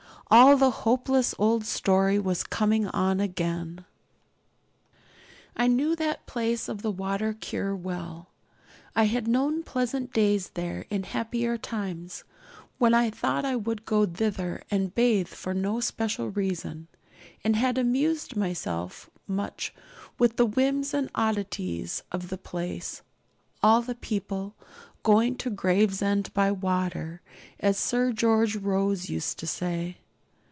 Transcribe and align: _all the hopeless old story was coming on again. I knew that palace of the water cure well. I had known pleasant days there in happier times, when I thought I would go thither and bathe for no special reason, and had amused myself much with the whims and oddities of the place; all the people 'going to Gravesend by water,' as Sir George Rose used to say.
_all 0.33 0.55
the 0.55 0.71
hopeless 0.71 1.35
old 1.37 1.65
story 1.65 2.17
was 2.17 2.45
coming 2.45 2.87
on 2.87 3.19
again. 3.19 3.83
I 5.57 5.67
knew 5.67 5.93
that 5.97 6.25
palace 6.25 6.69
of 6.69 6.81
the 6.81 6.91
water 6.91 7.33
cure 7.33 7.75
well. 7.75 8.29
I 8.95 9.03
had 9.07 9.27
known 9.27 9.61
pleasant 9.61 10.13
days 10.13 10.51
there 10.53 10.85
in 10.89 11.03
happier 11.03 11.57
times, 11.57 12.23
when 12.77 12.93
I 12.93 13.09
thought 13.09 13.43
I 13.43 13.57
would 13.57 13.83
go 13.85 14.05
thither 14.05 14.63
and 14.71 14.95
bathe 14.95 15.27
for 15.27 15.53
no 15.53 15.81
special 15.81 16.29
reason, 16.29 16.87
and 17.43 17.57
had 17.57 17.77
amused 17.77 18.37
myself 18.37 19.09
much 19.27 19.75
with 20.17 20.37
the 20.37 20.45
whims 20.45 20.93
and 20.93 21.09
oddities 21.13 22.03
of 22.09 22.29
the 22.29 22.37
place; 22.37 23.01
all 23.61 23.81
the 23.81 23.95
people 23.95 24.55
'going 25.03 25.35
to 25.39 25.49
Gravesend 25.49 26.33
by 26.33 26.53
water,' 26.53 27.19
as 27.59 27.77
Sir 27.77 28.13
George 28.13 28.55
Rose 28.55 29.09
used 29.09 29.37
to 29.39 29.45
say. 29.45 29.97